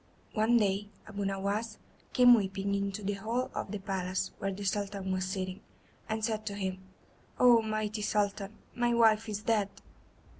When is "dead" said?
9.43-9.69